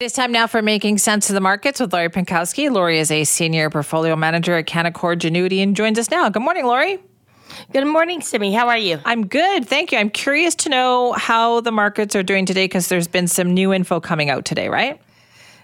[0.00, 2.68] It's time now for Making Cents of the Markets with Lori Pinkowski.
[2.68, 6.28] Lori is a senior portfolio manager at Canaccord Genuity and joins us now.
[6.28, 6.98] Good morning, Lori.
[7.72, 8.52] Good morning, Simi.
[8.52, 8.98] How are you?
[9.04, 9.68] I'm good.
[9.68, 9.98] Thank you.
[9.98, 13.72] I'm curious to know how the markets are doing today because there's been some new
[13.72, 15.00] info coming out today, right?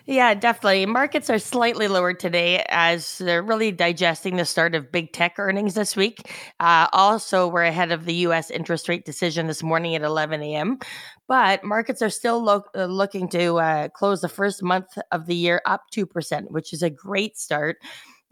[0.06, 0.86] Yeah, definitely.
[0.86, 5.74] Markets are slightly lower today as they're really digesting the start of big tech earnings
[5.74, 6.32] this week.
[6.58, 8.50] Uh, also, we're ahead of the U.S.
[8.50, 10.78] interest rate decision this morning at 11 a.m.
[11.28, 15.34] But markets are still lo- uh, looking to uh, close the first month of the
[15.34, 17.76] year up 2%, which is a great start.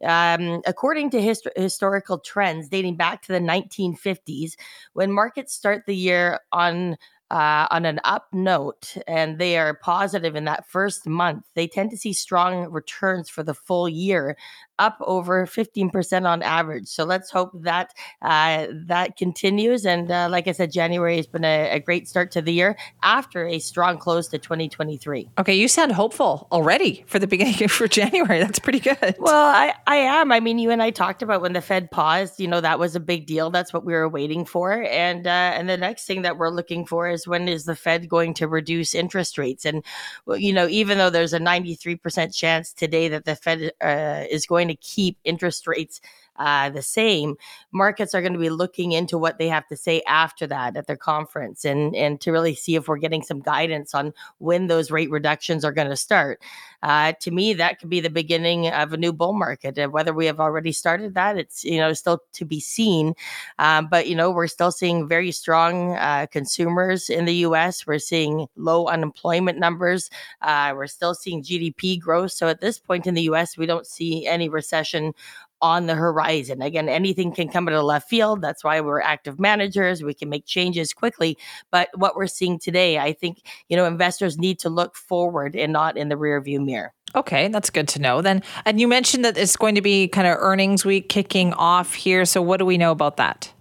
[0.05, 4.57] Um, according to hist- historical trends dating back to the 1950s,
[4.93, 6.96] when markets start the year on
[7.30, 11.91] uh, on an up note and they are positive in that first month, they tend
[11.91, 14.37] to see strong returns for the full year
[14.78, 16.88] up over 15% on average.
[16.88, 19.84] So let's hope that uh, that continues.
[19.84, 22.77] And uh, like I said, January has been a, a, great start to the year
[23.02, 25.30] after a strong close to 2023.
[25.38, 28.38] Okay, you sound hopeful already for the beginning for January.
[28.41, 29.16] That's pretty good.
[29.18, 30.30] Well, I, I am.
[30.32, 32.95] I mean, you and I talked about when the Fed paused, you know, that was
[32.95, 33.51] a big deal.
[33.51, 34.82] That's what we were waiting for.
[34.85, 38.09] And uh, and the next thing that we're looking for is when is the Fed
[38.09, 39.65] going to reduce interest rates?
[39.65, 39.85] And,
[40.26, 44.68] you know, even though there's a 93% chance today that the Fed uh, is going
[44.68, 46.01] going to keep interest rates
[46.39, 47.37] uh, the same,
[47.73, 50.87] markets are going to be looking into what they have to say after that at
[50.87, 54.91] their conference and, and to really see if we're getting some guidance on when those
[54.91, 56.41] rate reductions are going to start.
[56.83, 59.77] Uh, to me, that could be the beginning of a new bull market.
[59.79, 63.15] And whether we have already started that, it's you know still to be seen.
[63.59, 67.87] Um, but you know we're still seeing very strong uh, consumers in the U.S.
[67.87, 70.09] We're seeing low unemployment numbers.
[70.41, 72.33] Uh, we're still seeing GDP growth.
[72.33, 75.15] So at this point in the U.S., we don't see any recession
[75.60, 76.62] on the horizon.
[76.62, 78.41] Again, anything can come out of left field.
[78.41, 80.03] That's why we're active managers.
[80.03, 81.37] We can make changes quickly.
[81.70, 85.72] But what we're seeing today, I think, you know, investors need to look forward and
[85.72, 86.92] not in the rearview mirror.
[87.14, 88.42] Okay, that's good to know then.
[88.66, 92.25] And you mentioned that it's going to be kind of earnings week kicking off here.
[92.25, 93.53] So what do we know about that?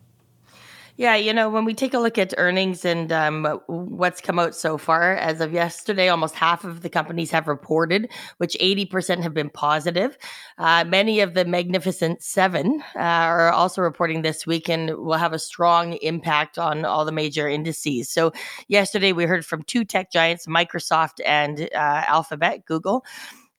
[0.99, 4.55] Yeah, you know, when we take a look at earnings and um, what's come out
[4.55, 8.09] so far, as of yesterday, almost half of the companies have reported,
[8.39, 10.17] which 80% have been positive.
[10.57, 15.33] Uh, many of the Magnificent Seven uh, are also reporting this week and will have
[15.33, 18.09] a strong impact on all the major indices.
[18.09, 18.33] So,
[18.67, 23.05] yesterday we heard from two tech giants, Microsoft and uh, Alphabet, Google.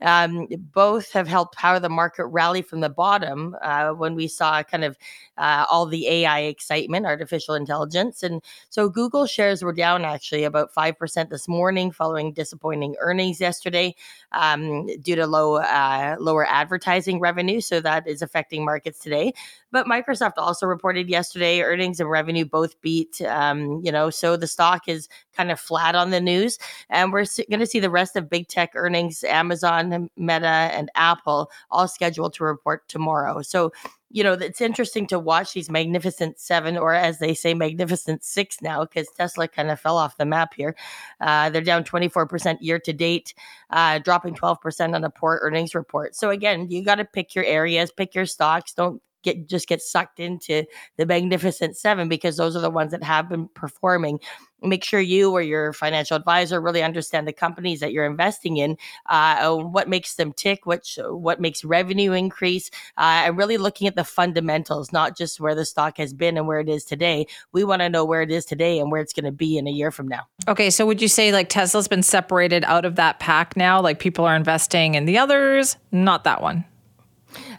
[0.00, 4.62] Um, both have helped power the market rally from the bottom uh, when we saw
[4.62, 4.96] kind of
[5.36, 8.22] uh, all the AI excitement, artificial intelligence.
[8.22, 13.94] And so Google shares were down actually about 5% this morning following disappointing earnings yesterday
[14.32, 17.60] um, due to low uh, lower advertising revenue.
[17.60, 19.32] So that is affecting markets today.
[19.70, 23.20] But Microsoft also reported yesterday earnings and revenue both beat.
[23.22, 26.58] Um, you know, so the stock is kind of flat on the news,
[26.90, 31.50] and we're going to see the rest of big tech earnings, Amazon, Meta, and Apple,
[31.70, 33.40] all scheduled to report tomorrow.
[33.42, 33.72] So
[34.10, 38.62] you know, it's interesting to watch these magnificent seven, or as they say, magnificent six
[38.62, 40.74] now, because Tesla kind of fell off the map here.
[41.20, 43.34] Uh, they're down 24% year to date,
[43.70, 46.16] uh, dropping 12% on a poor earnings report.
[46.16, 48.72] So, again, you got to pick your areas, pick your stocks.
[48.72, 50.64] Don't get just get sucked into
[50.96, 54.20] the magnificent seven because those are the ones that have been performing
[54.62, 58.76] make sure you or your financial advisor really understand the companies that you're investing in
[59.06, 63.96] uh, what makes them tick which what makes revenue increase uh, and really looking at
[63.96, 67.26] the fundamentals not just where the stock has been and where it is today.
[67.52, 69.66] We want to know where it is today and where it's going to be in
[69.66, 70.26] a year from now.
[70.46, 73.80] Okay so would you say like tesla's been separated out of that pack now?
[73.80, 76.64] Like people are investing in the others not that one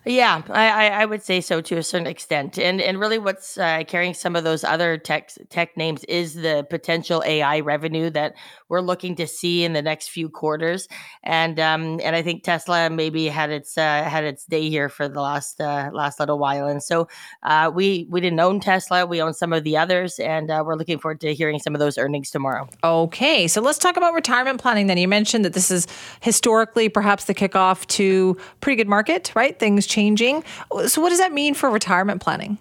[0.06, 3.84] yeah, I, I would say so to a certain extent, and and really, what's uh,
[3.88, 8.36] carrying some of those other tech tech names is the potential AI revenue that
[8.70, 10.88] we're looking to see in the next few quarters,
[11.24, 15.08] and um and I think Tesla maybe had its uh, had its day here for
[15.08, 17.08] the last uh, last little while, and so
[17.44, 20.76] uh, we we didn't own Tesla, we own some of the others, and uh, we're
[20.76, 22.68] looking forward to hearing some of those earnings tomorrow.
[22.84, 24.88] Okay, so let's talk about retirement planning.
[24.88, 25.88] Then you mentioned that this is
[26.22, 29.59] historically perhaps the kickoff to pretty good market, right?
[29.60, 30.44] Things changing.
[30.88, 32.58] So, what does that mean for retirement planning?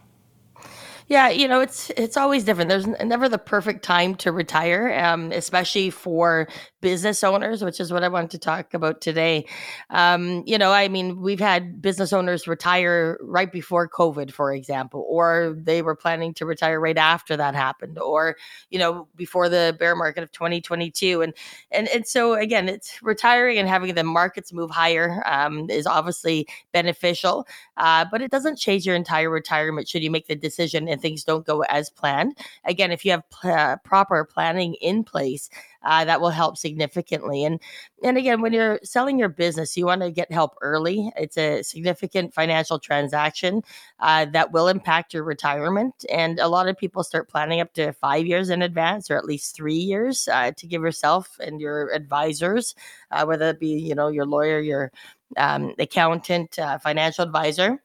[1.08, 2.68] Yeah, you know, it's it's always different.
[2.68, 6.48] There's never the perfect time to retire, um, especially for
[6.82, 9.46] business owners, which is what I wanted to talk about today.
[9.88, 15.04] Um, you know, I mean, we've had business owners retire right before COVID, for example,
[15.08, 18.36] or they were planning to retire right after that happened, or
[18.68, 21.32] you know, before the bear market of 2022, and
[21.70, 26.46] and and so again, it's retiring and having the markets move higher um, is obviously
[26.72, 27.46] beneficial,
[27.78, 31.24] uh, but it doesn't change your entire retirement should you make the decision and things
[31.24, 32.36] don't go as planned.
[32.64, 35.48] Again, if you have pl- uh, proper planning in place,
[35.84, 37.44] uh, that will help significantly.
[37.44, 37.60] And
[38.02, 41.10] and again, when you're selling your business, you want to get help early.
[41.16, 43.62] It's a significant financial transaction
[44.00, 46.04] uh, that will impact your retirement.
[46.10, 49.24] And a lot of people start planning up to five years in advance, or at
[49.24, 52.74] least three years, uh, to give yourself and your advisors,
[53.12, 54.90] uh, whether it be you know your lawyer, your
[55.36, 57.82] um, accountant, uh, financial advisor,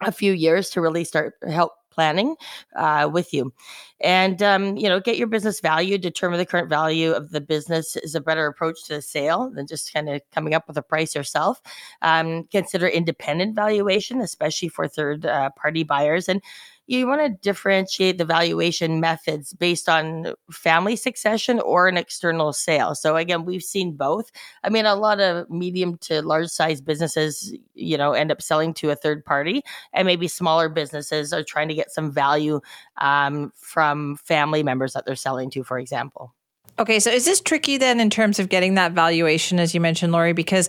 [0.00, 2.36] a few years to really start help planning
[2.76, 3.52] uh, with you.
[4.00, 7.96] And, um, you know, get your business value, determine the current value of the business
[7.96, 10.82] is a better approach to the sale than just kind of coming up with a
[10.82, 11.60] price yourself.
[12.02, 16.28] Um, consider independent valuation, especially for third uh, party buyers.
[16.28, 16.42] And,
[16.86, 22.94] you want to differentiate the valuation methods based on family succession or an external sale.
[22.94, 24.30] So again, we've seen both.
[24.62, 28.72] I mean, a lot of medium to large size businesses, you know, end up selling
[28.74, 29.62] to a third party,
[29.92, 32.60] and maybe smaller businesses are trying to get some value
[32.98, 36.32] um, from family members that they're selling to, for example.
[36.78, 40.12] Okay, so is this tricky then in terms of getting that valuation, as you mentioned,
[40.12, 40.34] Lori?
[40.34, 40.68] Because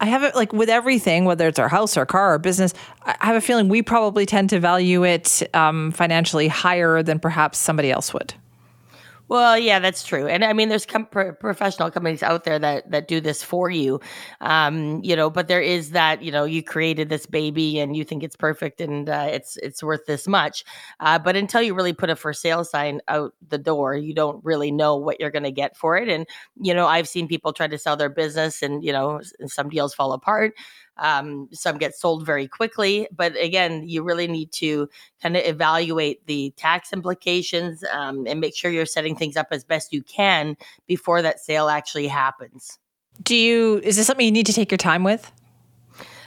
[0.00, 2.72] I have it like with everything, whether it's our house or car or business,
[3.04, 7.58] I have a feeling we probably tend to value it um, financially higher than perhaps
[7.58, 8.34] somebody else would.
[9.28, 12.90] Well, yeah, that's true, and I mean, there's com- pro- professional companies out there that
[12.90, 14.00] that do this for you,
[14.40, 15.28] um, you know.
[15.28, 18.80] But there is that, you know, you created this baby and you think it's perfect
[18.80, 20.64] and uh, it's it's worth this much,
[21.00, 24.42] uh, but until you really put a for sale sign out the door, you don't
[24.46, 26.08] really know what you're going to get for it.
[26.08, 26.26] And
[26.62, 29.92] you know, I've seen people try to sell their business, and you know, some deals
[29.94, 30.54] fall apart.
[30.98, 34.88] Um, some get sold very quickly, but again, you really need to
[35.22, 39.64] kind of evaluate the tax implications um, and make sure you're setting things up as
[39.64, 40.56] best you can
[40.86, 42.78] before that sale actually happens.
[43.22, 43.80] Do you?
[43.82, 45.30] Is this something you need to take your time with?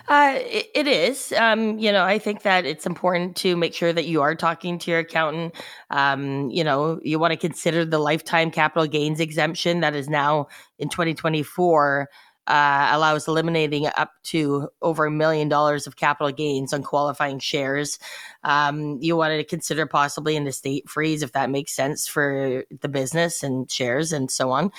[0.07, 1.31] Uh, it, it is.
[1.33, 4.77] Um, you know, I think that it's important to make sure that you are talking
[4.79, 5.55] to your accountant.
[5.89, 10.47] Um, you know, you want to consider the lifetime capital gains exemption that is now
[10.79, 12.09] in 2024
[12.47, 17.99] uh, allows eliminating up to over a million dollars of capital gains on qualifying shares.
[18.43, 22.89] Um, you wanted to consider possibly an estate freeze if that makes sense for the
[22.89, 24.71] business and shares and so on.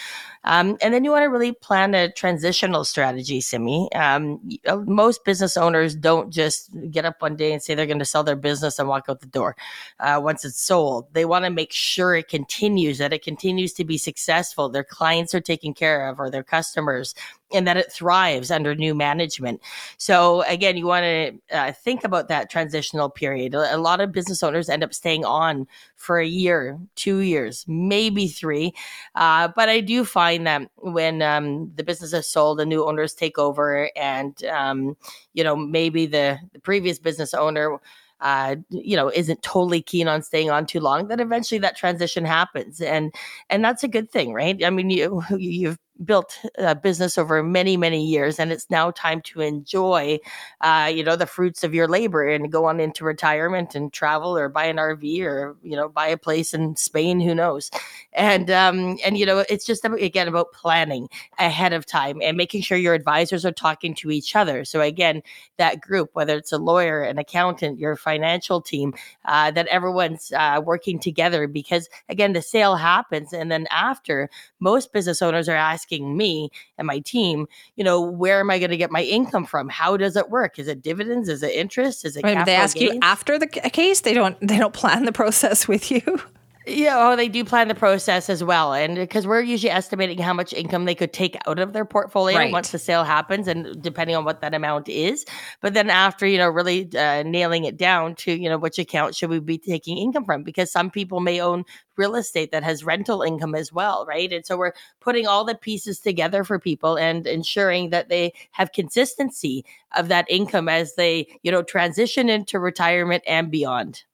[0.44, 3.88] Um, and then you want to really plan a transitional strategy, Simi.
[3.93, 8.00] Um, uh, most business owners don't just get up one day and say they're going
[8.00, 9.56] to sell their business and walk out the door
[10.00, 11.06] uh, once it's sold.
[11.12, 14.69] They want to make sure it continues, that it continues to be successful.
[14.69, 17.15] Their clients are taken care of or their customers
[17.55, 19.61] and that it thrives under new management.
[19.99, 23.55] So again, you want to uh, think about that transitional period.
[23.55, 25.67] A lot of business owners end up staying on
[25.97, 28.75] for a year, two years, maybe three.
[29.15, 33.15] Uh, but I do find that when um, the business is sold, the new owners
[33.15, 34.97] take over, and um,
[35.33, 37.79] you know maybe the, the previous business owner
[38.21, 42.25] uh, you know isn't totally keen on staying on too long then eventually that transition
[42.25, 43.13] happens and
[43.51, 47.77] and that's a good thing right i mean you you've built a business over many
[47.77, 50.19] many years and it's now time to enjoy
[50.61, 54.37] uh, you know the fruits of your labor and go on into retirement and travel
[54.37, 57.71] or buy an rv or you know buy a place in spain who knows?
[58.13, 61.09] And um and you know it's just again about planning
[61.39, 64.65] ahead of time and making sure your advisors are talking to each other.
[64.65, 65.23] So again
[65.59, 68.95] that group whether it's a lawyer an accountant your financial team
[69.25, 74.29] uh, that everyone's uh, working together because again the sale happens and then after
[74.61, 77.47] most business owners are asking asking me and my team,
[77.77, 79.69] you know, where am I going to get my income from?
[79.69, 80.58] How does it work?
[80.58, 81.29] Is it dividends?
[81.29, 82.05] Is it interest?
[82.05, 82.25] Is it?
[82.25, 82.94] Wait, they ask gains?
[82.94, 84.01] you after the case.
[84.01, 84.37] They don't.
[84.41, 86.20] They don't plan the process with you.
[86.65, 90.33] Yeah, oh, they do plan the process as well, and because we're usually estimating how
[90.33, 92.53] much income they could take out of their portfolio right.
[92.53, 95.27] once the sale happens, and depending on what that amount is.
[95.61, 99.17] But then after, you know, really uh, nailing it down to, you know, which account
[99.17, 100.45] should we be taking income from?
[100.45, 101.65] Because some people may own
[101.97, 104.33] real estate that has rental income as well, right?
[104.33, 108.71] And so we're putting all the pieces together for people and ensuring that they have
[108.71, 109.65] consistency
[109.97, 114.05] of that income as they, you know, transition into retirement and beyond.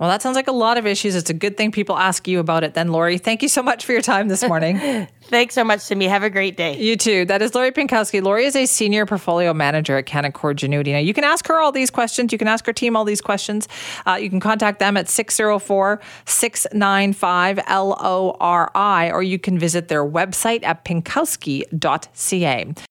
[0.00, 1.14] Well, that sounds like a lot of issues.
[1.14, 3.18] It's a good thing people ask you about it then, Lori.
[3.18, 4.78] Thank you so much for your time this morning.
[5.24, 6.06] Thanks so much, Simi.
[6.06, 6.78] Have a great day.
[6.78, 7.26] You too.
[7.26, 8.22] That is Lori Pinkowski.
[8.22, 10.92] Lori is a senior portfolio manager at Canaccord Genuity.
[10.92, 12.32] Now, you can ask her all these questions.
[12.32, 13.68] You can ask her team all these questions.
[14.06, 20.64] Uh, you can contact them at 604 695 LORI, or you can visit their website
[20.64, 22.74] at pinkowski.ca.